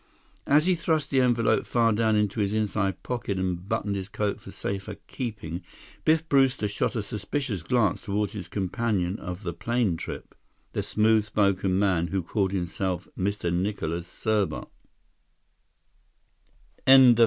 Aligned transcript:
As 0.47 0.65
he 0.65 0.73
thrust 0.73 1.11
the 1.11 1.21
envelope 1.21 1.63
far 1.63 1.93
down 1.93 2.15
into 2.15 2.39
his 2.39 2.53
inside 2.53 3.03
pocket 3.03 3.37
and 3.37 3.69
buttoned 3.69 3.95
his 3.95 4.09
coat 4.09 4.41
for 4.41 4.49
safer 4.49 4.95
keeping, 5.05 5.61
Biff 6.05 6.27
Brewster 6.27 6.67
shot 6.67 6.95
a 6.95 7.03
suspicious 7.03 7.61
glance 7.61 8.01
toward 8.01 8.31
his 8.31 8.47
companion 8.47 9.19
of 9.19 9.43
the 9.43 9.53
plane 9.53 9.97
trip, 9.97 10.33
the 10.73 10.81
smooth 10.81 11.23
spoken 11.25 11.77
man 11.77 12.07
who 12.07 12.23
called 12.23 12.51
himself 12.51 13.07
Nicholas 13.15 14.07
Serbot. 14.07 14.69